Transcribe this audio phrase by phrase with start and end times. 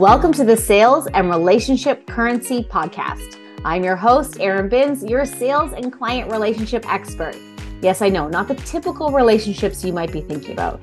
[0.00, 3.38] Welcome to the Sales and Relationship Currency Podcast.
[3.66, 7.36] I'm your host, Erin Binns, your sales and client relationship expert.
[7.82, 10.82] Yes, I know, not the typical relationships you might be thinking about.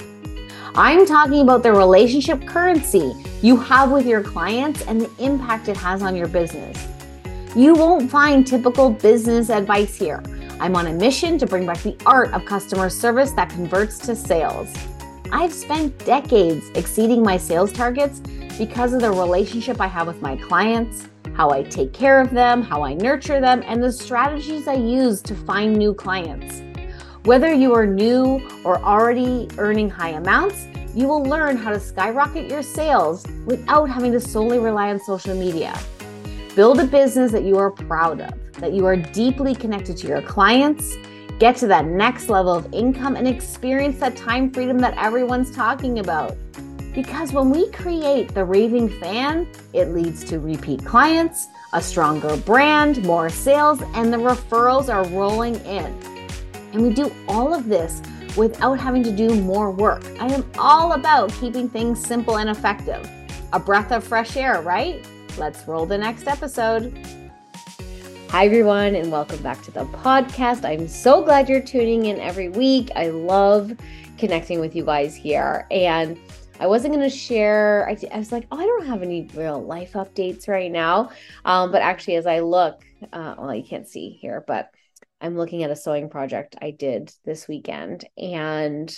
[0.75, 3.11] I'm talking about the relationship currency
[3.41, 6.88] you have with your clients and the impact it has on your business.
[7.55, 10.21] You won't find typical business advice here.
[10.59, 14.15] I'm on a mission to bring back the art of customer service that converts to
[14.15, 14.71] sales.
[15.32, 18.22] I've spent decades exceeding my sales targets
[18.58, 22.62] because of the relationship I have with my clients, how I take care of them,
[22.62, 26.62] how I nurture them, and the strategies I use to find new clients.
[27.23, 32.49] Whether you are new or already earning high amounts, you will learn how to skyrocket
[32.49, 35.77] your sales without having to solely rely on social media.
[36.55, 40.21] Build a business that you are proud of, that you are deeply connected to your
[40.21, 40.96] clients
[41.40, 46.00] Get to that next level of income and experience that time freedom that everyone's talking
[46.00, 46.36] about.
[46.96, 53.05] Because when we create the raving fan, it leads to repeat clients, a stronger brand,
[53.05, 55.85] more sales, and the referrals are rolling in.
[56.74, 58.01] And we do all of this
[58.35, 60.04] without having to do more work.
[60.20, 63.07] I am all about keeping things simple and effective.
[63.54, 65.07] A breath of fresh air, right?
[65.38, 66.97] Let's roll the next episode.
[68.29, 70.66] Hi, everyone, and welcome back to the podcast.
[70.66, 72.91] I'm so glad you're tuning in every week.
[72.94, 73.72] I love
[74.17, 75.66] connecting with you guys here.
[75.72, 76.19] And
[76.59, 79.63] I wasn't going to share, I, I, was like, oh, I don't have any real
[79.63, 81.11] life updates right now.
[81.45, 82.83] Um, but actually, as I look,
[83.13, 84.72] uh, well, you can't see here, but
[85.22, 88.03] I'm looking at a sewing project I did this weekend.
[88.17, 88.94] And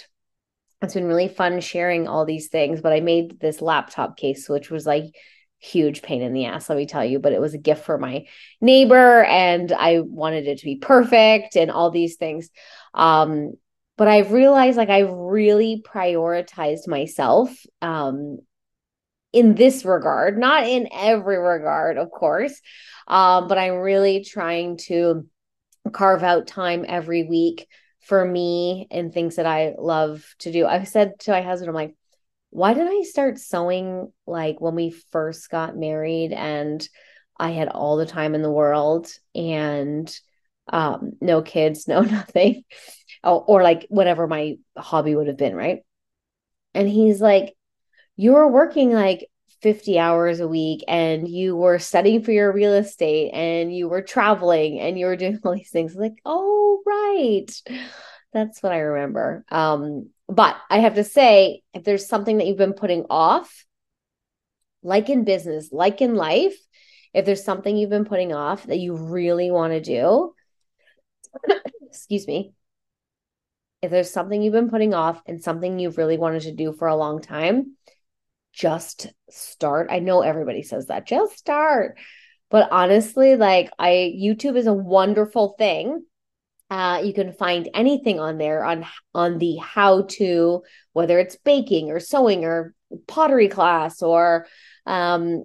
[0.82, 2.82] it's been really fun sharing all these things.
[2.82, 5.14] But I made this laptop case, which was like,
[5.60, 7.98] huge pain in the ass, let me tell you, but it was a gift for
[7.98, 8.26] my
[8.62, 12.50] neighbor and I wanted it to be perfect and all these things.
[12.94, 13.54] Um,
[13.98, 18.38] but I've realized like I've really prioritized myself um,
[19.34, 22.60] in this regard, not in every regard, of course,
[23.08, 25.28] um, but I'm really trying to
[25.92, 27.68] carve out time every week
[28.02, 30.66] for me and things that I love to do.
[30.66, 31.96] I've said to my husband, I'm like,
[32.52, 36.88] why did I start sewing like when we first got married and
[37.38, 40.14] I had all the time in the world and
[40.68, 42.64] um, no kids, no nothing,
[43.24, 45.80] or, or like whatever my hobby would have been, right?
[46.74, 47.56] And he's like,
[48.16, 49.28] You were working like
[49.62, 54.02] 50 hours a week and you were studying for your real estate and you were
[54.02, 55.96] traveling and you were doing all these things.
[55.96, 57.48] Like, oh, right.
[58.34, 59.44] That's what I remember.
[59.50, 63.66] Um, but I have to say, if there's something that you've been putting off,
[64.84, 66.56] like in business, like in life,
[67.14, 70.34] if there's something you've been putting off that you really want to do,
[71.82, 72.54] excuse me,
[73.82, 76.88] if there's something you've been putting off and something you've really wanted to do for
[76.88, 77.76] a long time,
[78.54, 79.88] just start.
[79.90, 81.98] I know everybody says that, just start.
[82.52, 86.04] But honestly, like I YouTube is a wonderful thing
[86.70, 88.86] uh, you can find anything on there on
[89.16, 90.62] on the how to,
[90.94, 92.76] whether it's baking or sewing or
[93.08, 94.46] pottery class or
[94.86, 95.44] um,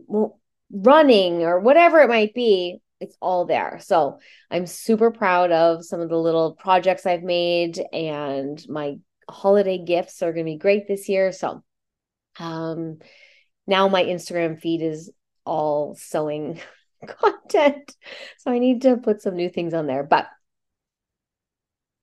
[0.71, 2.79] running or whatever it might be.
[3.01, 3.81] It's all there.
[3.83, 4.19] So
[4.51, 8.97] I'm super proud of some of the little projects I've made, and my
[9.29, 11.33] holiday gifts are going to be great this year.
[11.33, 11.63] So
[12.39, 12.99] um,
[13.67, 15.11] now my Instagram feed is
[15.45, 16.61] all sewing
[17.07, 17.95] content.
[18.39, 20.03] So I need to put some new things on there.
[20.03, 20.29] But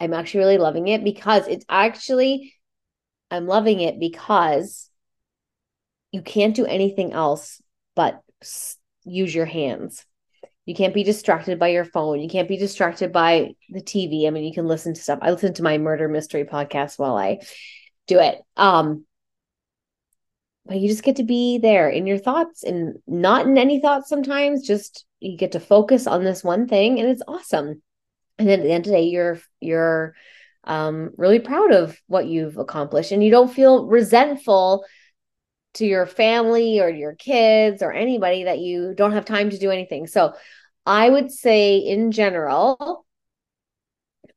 [0.02, 2.56] I'm actually really loving it because it's actually,
[3.30, 4.90] I'm loving it because
[6.12, 7.62] you can't do anything else
[7.96, 8.20] but
[9.04, 10.04] use your hands.
[10.66, 12.20] You can't be distracted by your phone.
[12.20, 14.26] You can't be distracted by the TV.
[14.26, 15.20] I mean, you can listen to stuff.
[15.22, 17.38] I listen to my murder mystery podcast while I
[18.08, 18.42] do it.
[18.58, 19.06] Um,
[20.66, 24.10] but you just get to be there in your thoughts and not in any thoughts
[24.10, 24.66] sometimes.
[24.66, 27.84] Just you get to focus on this one thing, and it's awesome
[28.42, 30.16] and then at the end of the day you're you're
[30.64, 33.12] um, really proud of what you've accomplished.
[33.12, 34.86] And you don't feel resentful
[35.76, 39.72] to your family or your kids or anybody that you don't have time to do
[39.72, 40.06] anything.
[40.06, 40.34] So
[40.86, 43.06] i would say in general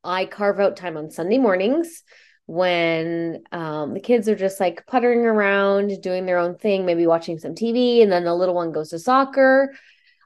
[0.02, 2.02] i carve out time on sunday mornings
[2.46, 7.38] when um, the kids are just like puttering around doing their own thing maybe watching
[7.38, 9.72] some tv and then the little one goes to soccer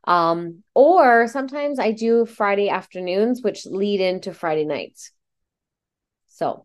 [0.08, 5.12] um, or sometimes I do Friday afternoons, which lead into Friday nights.
[6.28, 6.64] So,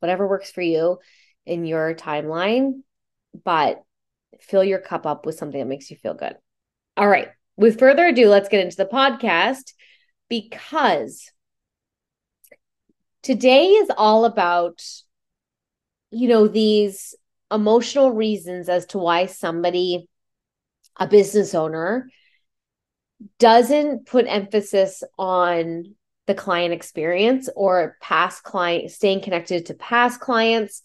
[0.00, 0.98] whatever works for you
[1.46, 2.82] in your timeline,
[3.46, 3.82] but
[4.40, 6.36] fill your cup up with something that makes you feel good.
[6.98, 7.28] All right.
[7.56, 9.72] With further ado, let's get into the podcast
[10.28, 11.32] because
[13.22, 14.84] today is all about,
[16.10, 17.14] you know, these
[17.50, 20.10] emotional reasons as to why somebody
[20.98, 22.10] a business owner
[23.38, 25.94] doesn't put emphasis on
[26.26, 30.82] the client experience or past client staying connected to past clients.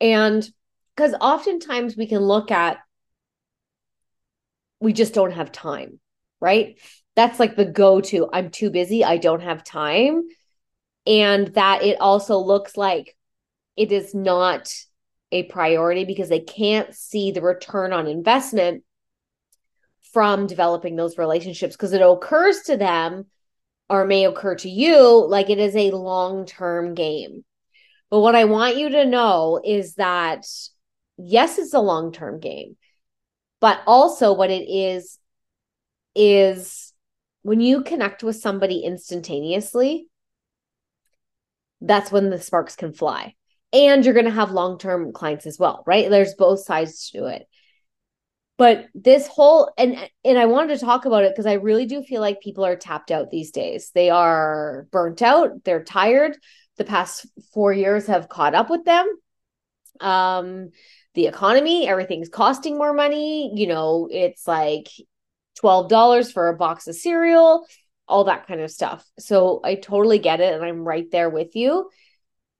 [0.00, 0.48] And
[0.94, 2.78] because oftentimes we can look at
[4.80, 5.98] we just don't have time
[6.40, 6.78] right?
[7.16, 10.22] That's like the go to i'm too busy i don't have time.
[11.06, 13.16] And that it also looks like
[13.76, 14.72] it is not
[15.32, 18.84] a priority because they can't see the return on investment
[20.18, 23.26] from developing those relationships because it occurs to them
[23.88, 27.44] or may occur to you like it is a long term game.
[28.10, 30.44] But what I want you to know is that
[31.18, 32.76] yes, it's a long term game,
[33.60, 35.20] but also what it is
[36.16, 36.92] is
[37.42, 40.08] when you connect with somebody instantaneously,
[41.80, 43.36] that's when the sparks can fly.
[43.72, 46.10] And you're going to have long term clients as well, right?
[46.10, 47.46] There's both sides to it
[48.58, 52.02] but this whole and and i wanted to talk about it because i really do
[52.02, 53.90] feel like people are tapped out these days.
[53.94, 56.36] They are burnt out they're tired.
[56.76, 59.06] The past four years have caught up with them.
[60.00, 60.70] Um
[61.14, 63.52] the economy everything's costing more money.
[63.54, 64.88] You know it's like
[65.62, 67.66] $12 for a box of cereal
[68.06, 69.04] all that kind of stuff.
[69.18, 71.90] So i totally get it and i'm right there with you.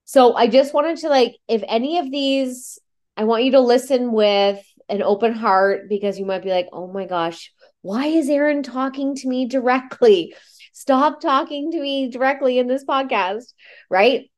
[0.04, 2.78] So i just wanted to like if any of these
[3.16, 6.90] i want you to listen with an open heart because you might be like, oh
[6.90, 7.52] my gosh,
[7.82, 10.34] why is Erin talking to me directly?
[10.72, 13.52] Stop talking to me directly in this podcast,
[13.90, 14.30] right?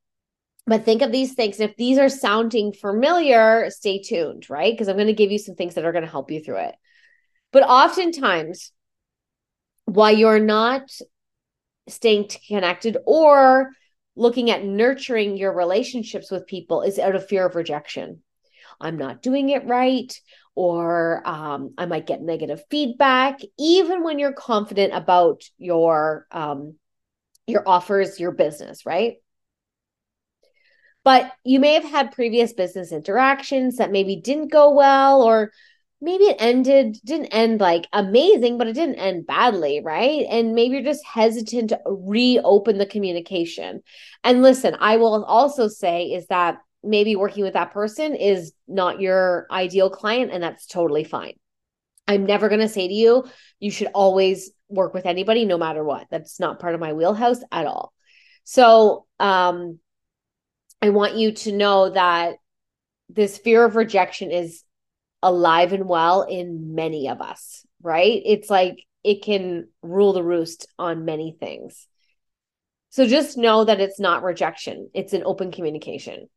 [0.67, 1.61] But think of these things.
[1.61, 4.73] If these are sounding familiar, stay tuned, right?
[4.73, 6.59] Because I'm going to give you some things that are going to help you through
[6.59, 6.75] it.
[7.53, 8.73] But oftentimes,
[9.87, 10.83] why you're not
[11.89, 13.71] staying connected or
[14.17, 18.23] looking at nurturing your relationships with people is out of fear of rejection.
[18.81, 20.13] I'm not doing it right,
[20.55, 26.75] or um, I might get negative feedback, even when you're confident about your um,
[27.47, 29.17] your offers, your business, right?
[31.03, 35.51] But you may have had previous business interactions that maybe didn't go well, or
[36.01, 40.27] maybe it ended, didn't end like amazing, but it didn't end badly, right?
[40.31, 43.83] And maybe you're just hesitant to reopen the communication.
[44.25, 49.01] And listen, I will also say is that maybe working with that person is not
[49.01, 51.35] your ideal client, and that's totally fine.
[52.09, 53.25] I'm never going to say to you,
[53.61, 56.07] you should always work with anybody no matter what.
[56.11, 57.93] That's not part of my wheelhouse at all.
[58.45, 59.79] So, um,
[60.83, 62.37] I want you to know that
[63.09, 64.65] this fear of rejection is
[65.23, 68.23] alive and well in many of us, right?
[68.25, 71.87] It's like it can rule the roost on many things.
[72.91, 76.29] So just know that it's not rejection, it's an open communication.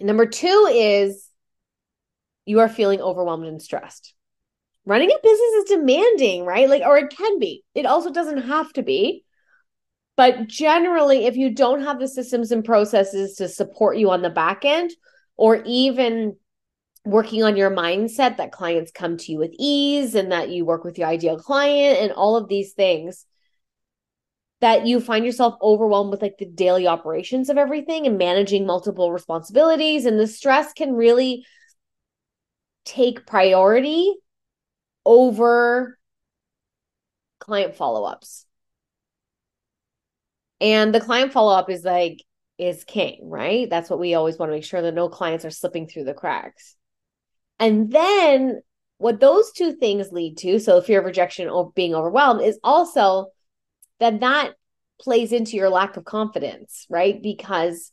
[0.00, 1.28] Number two is
[2.46, 4.14] you are feeling overwhelmed and stressed.
[4.86, 6.68] Running a business is demanding, right?
[6.68, 7.64] Like, or it can be.
[7.74, 9.24] It also doesn't have to be.
[10.16, 14.30] But generally, if you don't have the systems and processes to support you on the
[14.30, 14.90] back end,
[15.36, 16.36] or even
[17.04, 20.84] working on your mindset that clients come to you with ease and that you work
[20.84, 23.26] with your ideal client and all of these things,
[24.60, 29.12] that you find yourself overwhelmed with like the daily operations of everything and managing multiple
[29.12, 31.44] responsibilities and the stress can really
[32.84, 34.14] take priority
[35.04, 35.98] over
[37.40, 38.46] client follow-ups.
[40.60, 42.22] And the client follow-up is like
[42.56, 43.68] is king right?
[43.68, 46.14] That's what we always want to make sure that no clients are slipping through the
[46.14, 46.76] cracks.
[47.58, 48.62] And then
[48.98, 53.26] what those two things lead to so fear of rejection or being overwhelmed is also
[54.04, 54.52] then that
[55.00, 57.20] plays into your lack of confidence, right?
[57.22, 57.90] Because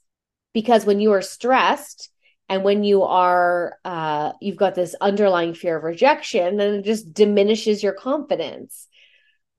[0.53, 2.09] because when you are stressed
[2.49, 7.13] and when you are uh you've got this underlying fear of rejection, then it just
[7.13, 8.87] diminishes your confidence.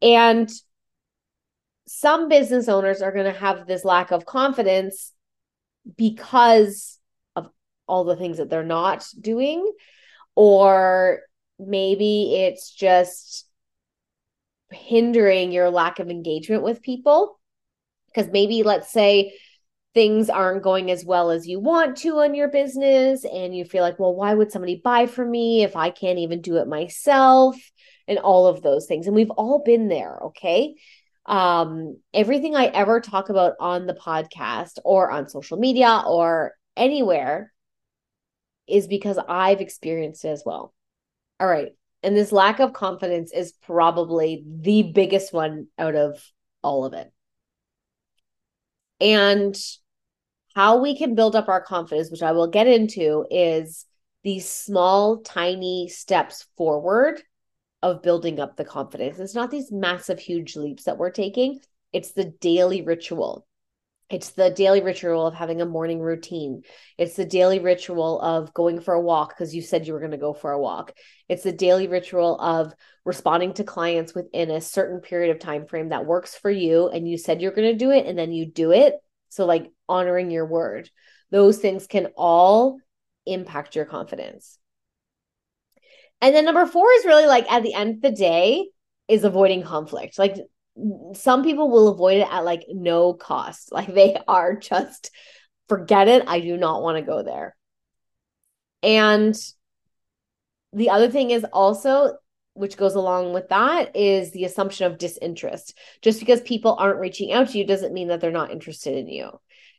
[0.01, 0.51] And
[1.87, 5.13] some business owners are going to have this lack of confidence
[5.97, 6.99] because
[7.35, 7.51] of
[7.87, 9.71] all the things that they're not doing
[10.35, 11.21] or
[11.59, 13.47] maybe it's just
[14.73, 17.39] hindering your lack of engagement with people.
[18.07, 19.33] Because maybe let's say
[19.95, 23.83] things aren't going as well as you want to on your business and you feel
[23.83, 27.57] like well why would somebody buy from me if i can't even do it myself?
[28.09, 29.07] and all of those things.
[29.07, 30.75] And we've all been there okay?
[31.27, 37.53] Um everything i ever talk about on the podcast or on social media or anywhere
[38.67, 40.75] is because i've experienced it as well.
[41.39, 41.73] All right
[42.03, 46.23] and this lack of confidence is probably the biggest one out of
[46.63, 47.13] all of it.
[49.01, 49.57] And
[50.55, 53.87] how we can build up our confidence, which I will get into, is
[54.23, 57.23] these small, tiny steps forward
[57.83, 59.19] of building up the confidence.
[59.19, 61.61] It's not these massive, huge leaps that we're taking,
[61.93, 63.47] it's the daily ritual.
[64.13, 66.65] It's the daily ritual of having a morning routine.
[66.99, 70.11] It's the daily ritual of going for a walk because you said you were going
[70.11, 70.93] to go for a walk.
[71.31, 72.75] It's the daily ritual of
[73.07, 77.09] responding to clients within a certain period of time frame that works for you and
[77.09, 78.97] you said you're going to do it and then you do it.
[79.31, 80.91] So like honoring your word.
[81.31, 82.81] Those things can all
[83.25, 84.59] impact your confidence.
[86.21, 88.69] And then number 4 is really like at the end of the day
[89.09, 90.19] is avoiding conflict.
[90.19, 90.37] Like
[91.15, 93.73] some people will avoid it at like no cost.
[93.73, 95.11] Like they are just
[95.69, 96.25] forget it.
[96.27, 97.57] I do not want to go there.
[98.83, 99.35] And
[100.73, 102.17] the other thing is also
[102.55, 105.77] which goes along with that is the assumption of disinterest.
[106.03, 109.09] Just because people aren't reaching out to you doesn't mean that they're not interested in
[109.09, 109.31] you.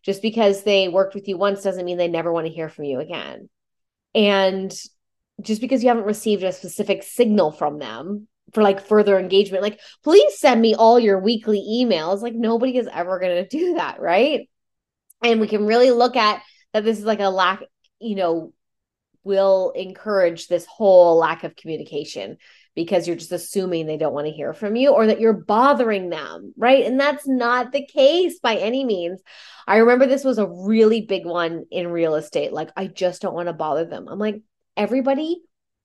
[0.04, 2.86] Just because they worked with you once doesn't mean they never want to hear from
[2.86, 3.50] you again.
[4.16, 4.74] And
[5.42, 9.64] just because you haven't received a specific signal from them for like further engagement.
[9.64, 12.22] Like, please send me all your weekly emails.
[12.22, 14.00] Like, nobody is ever going to do that.
[14.00, 14.50] Right.
[15.24, 16.42] And we can really look at
[16.74, 17.64] that this is like a lack,
[18.00, 18.54] you know,
[19.24, 22.38] will encourage this whole lack of communication
[22.76, 26.10] because you're just assuming they don't want to hear from you or that you're bothering
[26.10, 26.86] them, right?
[26.86, 29.22] And that's not the case by any means.
[29.68, 32.52] I remember this was a really big one in real estate.
[32.52, 34.08] Like, I just don't want to bother them.
[34.10, 34.42] I'm like,
[34.76, 35.42] everybody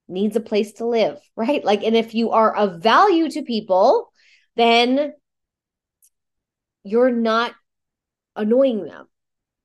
[0.08, 1.64] needs a place to live, right?
[1.64, 4.12] Like, and if you are of value to people,
[4.56, 5.12] then
[6.84, 7.52] you're not
[8.36, 9.06] annoying them.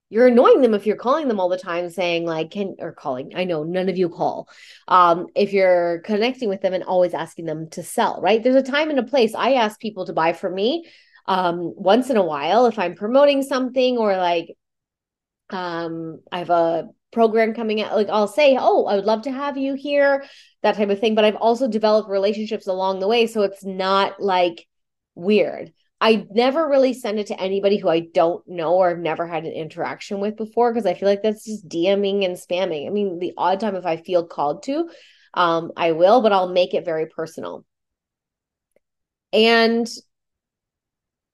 [0.09, 3.31] You're annoying them if you're calling them all the time saying like can or calling.
[3.35, 4.47] I know none of you call.
[4.88, 8.43] Um if you're connecting with them and always asking them to sell, right?
[8.43, 9.33] There's a time and a place.
[9.33, 10.88] I ask people to buy from me
[11.25, 14.50] um once in a while if I'm promoting something or like
[15.50, 19.32] um I have a program coming out like i'll say oh i would love to
[19.32, 20.25] have you here
[20.63, 21.13] that type of thing.
[21.13, 24.65] But i've also developed relationships along the way so it's not like
[25.15, 25.72] weird.
[26.01, 29.46] I never really send it to anybody who i don't know or have never had
[29.46, 32.88] an interaction with before because i feel like that's just dming and spamming.
[32.88, 34.89] I mean the odd time if i feel called to
[35.34, 37.65] um i will but i'll make it very personal.
[39.32, 39.88] And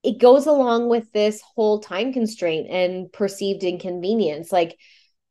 [0.03, 4.51] it goes along with this whole time constraint and perceived inconvenience.
[4.51, 4.77] Like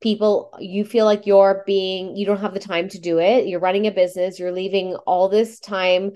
[0.00, 3.46] people you feel like you're being you don't have the time to do it.
[3.46, 6.12] You're running a business you're leaving all this time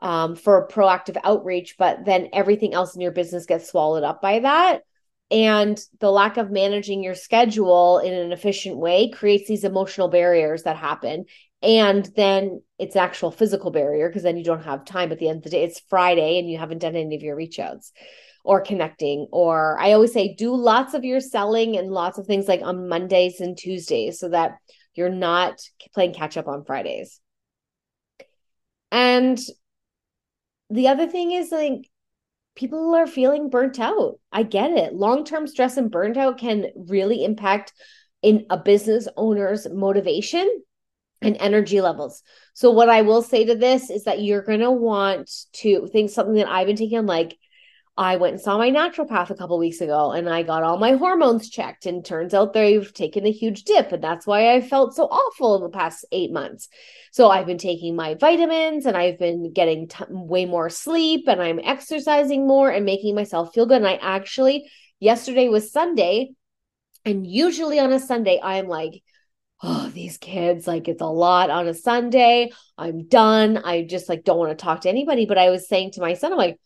[0.00, 4.40] um, for proactive outreach but then everything else in your business gets swallowed up by
[4.40, 4.82] that.
[5.30, 10.64] And the lack of managing your schedule in an efficient way creates these emotional barriers
[10.64, 11.24] that happen.
[11.62, 15.38] And then it's actual physical barrier because then you don't have time at the end
[15.38, 15.64] of the day.
[15.64, 17.92] It's friday and you haven't done any of your reach outs
[18.44, 22.48] or connecting or i always say do lots of your selling and lots of things
[22.48, 24.56] like on mondays and tuesdays so that
[24.94, 25.60] you're not
[25.94, 27.20] playing catch up on fridays.
[28.90, 29.38] And
[30.70, 31.88] the other thing is like
[32.54, 34.18] people are feeling burnt out.
[34.30, 34.94] I get it.
[34.94, 37.72] Long-term stress and burnt out can really impact
[38.20, 40.48] in a business owner's motivation
[41.22, 42.22] and energy levels.
[42.52, 46.10] So what I will say to this is that you're going to want to think
[46.10, 47.38] something that I've been taking on like
[47.96, 50.92] I went and saw my naturopath a couple weeks ago and I got all my
[50.92, 51.84] hormones checked.
[51.84, 53.92] And turns out they've taken a huge dip.
[53.92, 56.68] And that's why I felt so awful in the past eight months.
[57.10, 61.42] So I've been taking my vitamins and I've been getting t- way more sleep and
[61.42, 63.78] I'm exercising more and making myself feel good.
[63.78, 66.30] And I actually, yesterday was Sunday.
[67.04, 69.02] And usually on a Sunday, I'm like,
[69.62, 72.52] oh, these kids, like it's a lot on a Sunday.
[72.78, 73.58] I'm done.
[73.58, 75.26] I just like don't want to talk to anybody.
[75.26, 76.58] But I was saying to my son, I'm like,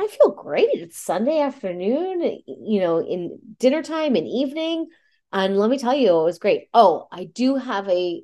[0.00, 0.70] I feel great.
[0.72, 4.88] It's Sunday afternoon, eh, you know, in dinner time and evening.
[5.30, 6.68] And let me tell you, it was great.
[6.72, 8.22] Oh, I do have a,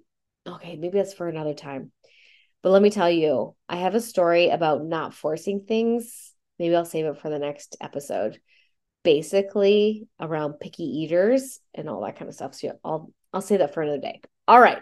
[0.48, 1.92] okay, maybe that's for another time.
[2.62, 6.32] But let me tell you, I have a story about not forcing things.
[6.58, 8.40] Maybe I'll save it for the next episode.
[9.04, 12.54] Basically, around picky eaters and all that kind of stuff.
[12.54, 14.22] So I'll I'll say that for another day.
[14.48, 14.78] All right.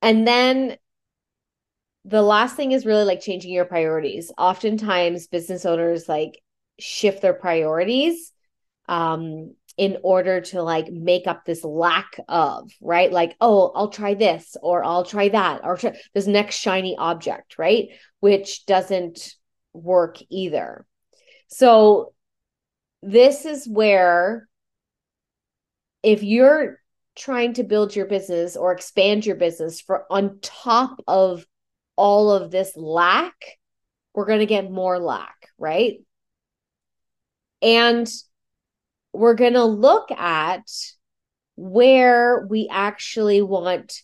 [0.00, 0.76] And then
[2.08, 4.32] the last thing is really like changing your priorities.
[4.38, 6.40] Oftentimes, business owners like
[6.78, 8.32] shift their priorities
[8.88, 13.12] um, in order to like make up this lack of, right?
[13.12, 17.58] Like, oh, I'll try this or I'll try that or try this next shiny object,
[17.58, 17.88] right?
[18.20, 19.34] Which doesn't
[19.74, 20.86] work either.
[21.48, 22.14] So,
[23.02, 24.48] this is where
[26.02, 26.80] if you're
[27.14, 31.44] trying to build your business or expand your business for on top of
[31.98, 33.34] all of this lack,
[34.14, 35.98] we're going to get more lack, right?
[37.60, 38.08] And
[39.12, 40.62] we're going to look at
[41.56, 44.00] where we actually want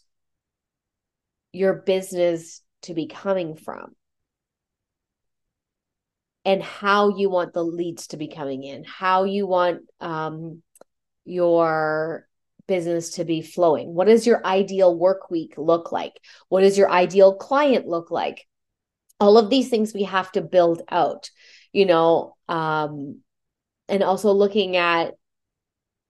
[1.53, 3.95] your business to be coming from
[6.45, 10.63] and how you want the leads to be coming in, how you want um,
[11.25, 12.27] your
[12.67, 13.95] business to be flowing.
[13.95, 16.13] What does your ideal work week look like?
[16.49, 18.47] What does your ideal client look like?
[19.21, 21.31] All of these things we have to build out,
[21.73, 23.21] you know, um,
[23.89, 25.15] and also looking at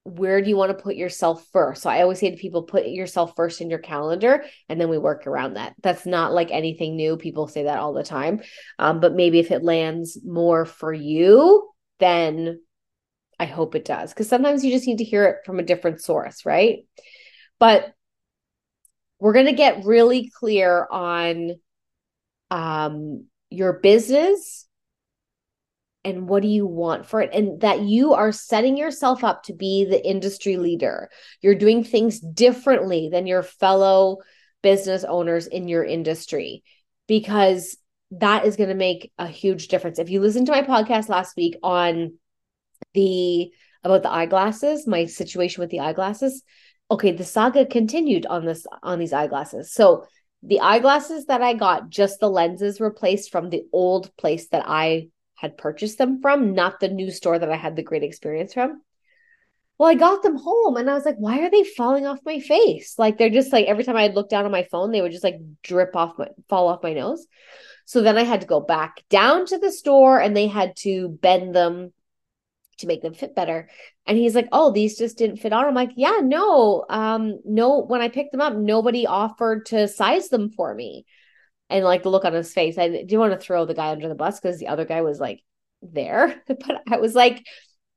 [0.04, 1.82] where do you want to put yourself first?
[1.82, 4.98] So I always say to people, put yourself first in your calendar, and then we
[4.98, 5.74] work around that.
[5.82, 7.16] That's not like anything new.
[7.16, 8.42] People say that all the time.
[8.78, 11.70] Um, but maybe if it lands more for you,
[12.00, 12.60] then
[13.38, 14.12] I hope it does.
[14.12, 16.86] Because sometimes you just need to hear it from a different source, right?
[17.58, 17.92] But
[19.18, 21.52] we're going to get really clear on
[22.50, 24.66] um, your business
[26.04, 29.54] and what do you want for it and that you are setting yourself up to
[29.54, 31.08] be the industry leader
[31.40, 34.18] you're doing things differently than your fellow
[34.62, 36.62] business owners in your industry
[37.08, 37.76] because
[38.10, 41.36] that is going to make a huge difference if you listen to my podcast last
[41.36, 42.12] week on
[42.94, 43.50] the
[43.82, 46.42] about the eyeglasses my situation with the eyeglasses
[46.90, 50.04] okay the saga continued on this on these eyeglasses so
[50.42, 55.08] the eyeglasses that i got just the lenses replaced from the old place that i
[55.44, 58.80] had purchased them from, not the new store that I had the great experience from.
[59.76, 62.38] Well, I got them home and I was like, why are they falling off my
[62.38, 62.94] face?
[62.96, 65.24] Like they're just like every time I'd look down on my phone, they would just
[65.24, 67.26] like drip off my fall off my nose.
[67.84, 71.08] So then I had to go back down to the store and they had to
[71.08, 71.92] bend them
[72.78, 73.68] to make them fit better.
[74.06, 76.84] And he's like, "Oh, these just didn't fit on." I'm like, "Yeah, no.
[76.88, 81.06] Um no when I picked them up, nobody offered to size them for me."
[81.70, 82.78] and like the look on his face.
[82.78, 85.18] I do want to throw the guy under the bus because the other guy was
[85.18, 85.42] like
[85.82, 87.44] there, but I was like,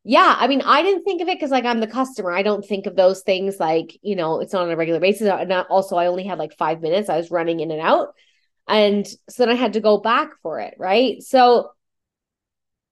[0.04, 2.32] yeah, I mean, I didn't think of it because like I'm the customer.
[2.32, 5.28] I don't think of those things like, you know, it's not on a regular basis.
[5.28, 7.10] And also, I only had like five minutes.
[7.10, 8.10] I was running in and out.
[8.70, 10.76] And so then I had to go back for it.
[10.78, 11.22] Right.
[11.22, 11.72] So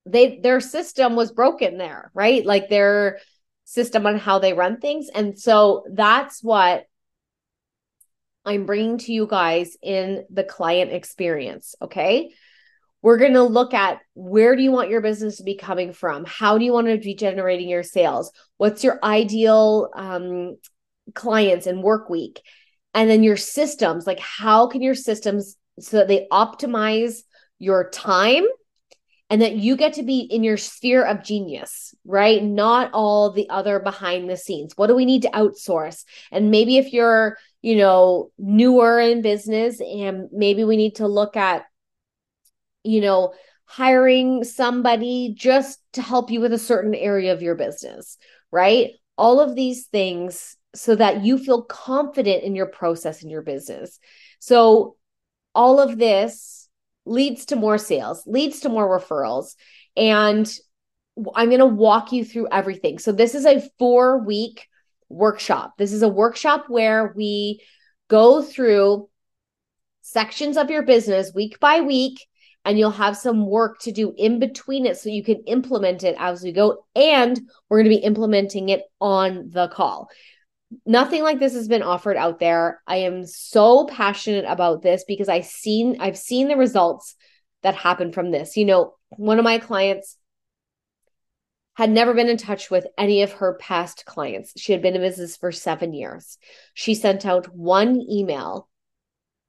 [0.06, 2.12] they, their system was broken there.
[2.13, 2.46] Right.
[2.46, 3.20] Like their
[3.65, 5.10] system on how they run things.
[5.13, 6.86] And so that's what
[8.46, 11.76] I'm bringing to you guys in the client experience.
[11.82, 12.32] Okay.
[13.02, 16.26] We're going to look at where do you want your business to be coming from?
[16.26, 18.32] How do you want to be generating your sales?
[18.58, 20.58] What's your ideal um,
[21.13, 22.41] clients and work week?
[22.96, 27.20] And then your systems like, how can your systems so that they optimize
[27.60, 28.46] your time
[29.29, 32.43] and that you get to be in your sphere of genius, right?
[32.43, 34.73] Not all the other behind the scenes.
[34.75, 36.03] What do we need to outsource?
[36.31, 41.35] And maybe if you're you know, newer in business and maybe we need to look
[41.35, 41.65] at,
[42.83, 43.33] you know,
[43.63, 48.19] hiring somebody just to help you with a certain area of your business,
[48.51, 48.91] right?
[49.17, 53.97] All of these things so that you feel confident in your process in your business.
[54.38, 54.95] So,
[55.55, 56.64] all of this
[57.06, 59.56] leads to more sales, leads to more referrals.
[59.96, 60.52] And
[61.36, 63.00] I'm going to walk you through everything.
[63.00, 64.68] So, this is a four week
[65.10, 65.76] workshop.
[65.78, 67.62] This is a workshop where we
[68.10, 69.10] go through
[70.02, 72.20] sections of your business week by week
[72.63, 76.15] and you'll have some work to do in between it so you can implement it
[76.20, 77.39] as we go and
[77.70, 80.10] we're going to be implementing it on the call
[80.85, 85.29] nothing like this has been offered out there i am so passionate about this because
[85.29, 87.15] i seen i've seen the results
[87.63, 90.17] that happen from this you know one of my clients
[91.75, 94.53] had never been in touch with any of her past clients.
[94.55, 96.38] She had been in business for seven years.
[96.73, 98.69] She sent out one email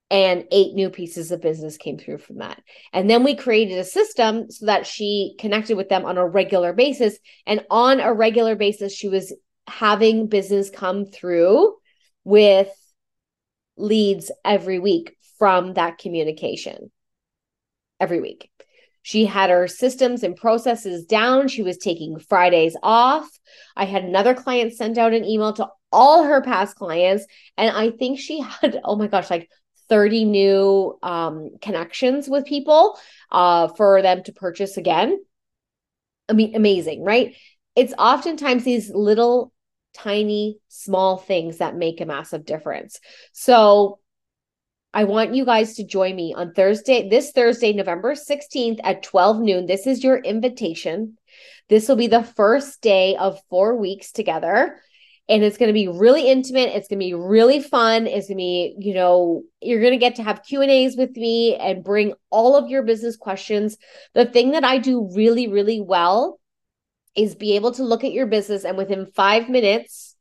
[0.09, 2.61] and eight new pieces of business came through from that.
[2.93, 6.73] And then we created a system so that she connected with them on a regular
[6.73, 7.17] basis.
[7.45, 9.33] And on a regular basis, she was
[9.67, 11.75] having business come through
[12.23, 12.69] with
[13.77, 16.91] leads every week from that communication
[17.99, 18.49] every week.
[19.01, 21.47] She had her systems and processes down.
[21.47, 23.29] She was taking Fridays off.
[23.75, 27.25] I had another client send out an email to all her past clients.
[27.57, 29.49] And I think she had, oh my gosh, like
[29.87, 32.99] 30 new um, connections with people
[33.31, 35.17] uh, for them to purchase again.
[36.27, 37.35] I mean, amazing, right?
[37.75, 39.53] It's oftentimes these little,
[39.97, 42.99] tiny, small things that make a massive difference.
[43.33, 43.99] So
[44.93, 49.41] I want you guys to join me on Thursday, this Thursday, November 16th at 12
[49.41, 49.65] noon.
[49.65, 51.17] This is your invitation.
[51.69, 54.81] This will be the first day of four weeks together.
[55.29, 56.69] And it's going to be really intimate.
[56.69, 58.07] It's going to be really fun.
[58.07, 60.95] It's going to be, you know, you're going to get to have Q and A's
[60.95, 63.77] with me and bring all of your business questions.
[64.13, 66.39] The thing that I do really, really well
[67.17, 70.15] is be able to look at your business and within five minutes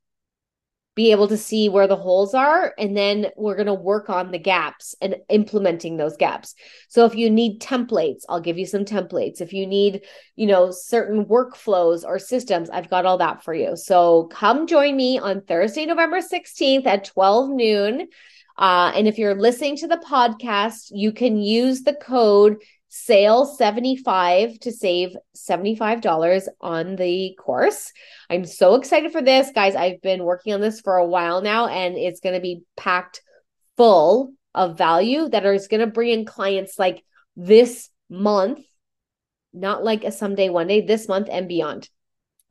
[0.96, 4.30] be able to see where the holes are and then we're going to work on
[4.30, 6.54] the gaps and implementing those gaps.
[6.88, 9.42] So if you need templates i'll give you some templates.
[9.42, 10.00] If you need
[10.34, 13.76] you know certain workflows or systems i've got all that for you.
[13.76, 18.08] So come join me on thursday november 16th at 12 noon.
[18.58, 22.56] Uh, and if you're listening to the podcast you can use the code
[23.04, 27.92] sale 75 to save $75 on the course.
[28.30, 29.74] I'm so excited for this, guys.
[29.74, 33.22] I've been working on this for a while now and it's going to be packed
[33.76, 37.04] full of value that is going to bring in clients like
[37.36, 38.60] this month,
[39.52, 41.88] not like a someday, one day, this month and beyond.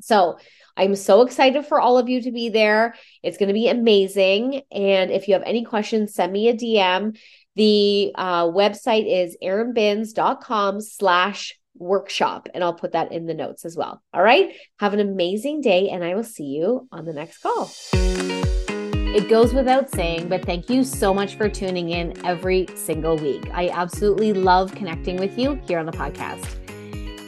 [0.02, 0.38] So,
[0.78, 2.96] I'm so excited for all of you to be there.
[3.24, 4.64] It's going to be amazing.
[4.74, 7.18] And if you have any questions, send me a DM.
[7.56, 12.50] The uh, website is erinbinns.com slash workshop.
[12.54, 14.02] And I'll put that in the notes as well.
[14.14, 14.54] All right.
[14.80, 17.72] Have an amazing day, and I will see you on the next call.
[17.94, 23.50] It goes without saying, but thank you so much for tuning in every single week.
[23.54, 26.46] I absolutely love connecting with you here on the podcast.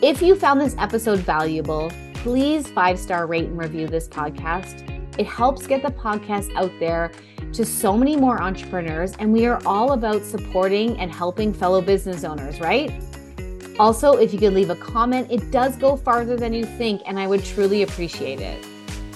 [0.04, 4.84] If you found this episode valuable, please five star rate and review this podcast.
[5.18, 7.12] It helps get the podcast out there
[7.54, 12.24] to so many more entrepreneurs, and we are all about supporting and helping fellow business
[12.24, 12.92] owners, right?
[13.80, 17.20] Also, if you could leave a comment, it does go farther than you think, and
[17.20, 18.66] I would truly appreciate it.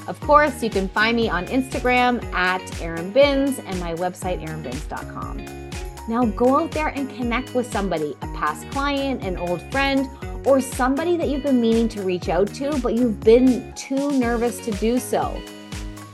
[0.07, 5.69] Of course, you can find me on Instagram at Erin Binns and my website, erinbinns.com.
[6.07, 10.09] Now go out there and connect with somebody, a past client, an old friend,
[10.45, 14.59] or somebody that you've been meaning to reach out to, but you've been too nervous
[14.65, 15.39] to do so.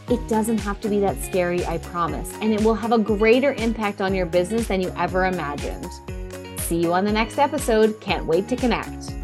[0.09, 3.53] It doesn't have to be that scary, I promise, and it will have a greater
[3.53, 5.87] impact on your business than you ever imagined.
[6.59, 7.99] See you on the next episode.
[7.99, 9.16] Can't wait to connect.